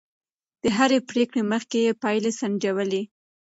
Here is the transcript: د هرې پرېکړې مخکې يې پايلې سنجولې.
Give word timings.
د 0.61 0.63
هرې 0.77 0.99
پرېکړې 1.09 1.41
مخکې 1.51 1.77
يې 1.85 1.91
پايلې 2.03 2.31
سنجولې. 2.39 3.01